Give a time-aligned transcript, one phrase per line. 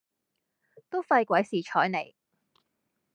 [0.89, 2.15] 都費鬼事彩你